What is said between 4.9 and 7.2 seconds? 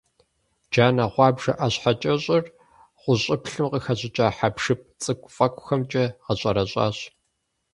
цӀыкӀуфэкӀухэмкӀэ гъэщӀэрэщӀащ.